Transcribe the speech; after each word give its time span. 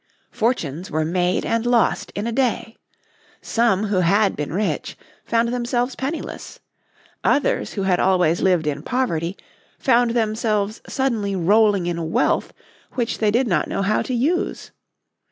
Fortunes 0.31 0.89
were 0.89 1.05
made 1.05 1.45
and 1.45 1.63
lost 1.63 2.11
in 2.15 2.25
a 2.25 2.31
day. 2.31 2.75
Some 3.39 3.83
who 3.83 3.97
had 3.97 4.35
been 4.35 4.51
rich 4.51 4.97
found 5.25 5.49
themselves 5.53 5.95
penniless; 5.95 6.59
others 7.23 7.73
who 7.73 7.83
had 7.83 7.99
always 7.99 8.41
lived 8.41 8.65
in 8.65 8.81
poverty 8.81 9.37
found 9.77 10.15
themselves 10.15 10.81
suddenly 10.89 11.35
rolling 11.35 11.85
in 11.85 12.11
wealth 12.11 12.51
which 12.93 13.19
they 13.19 13.29
did 13.29 13.45
not 13.47 13.67
know 13.67 13.83
how 13.83 14.01
to 14.01 14.13
use. 14.15 14.71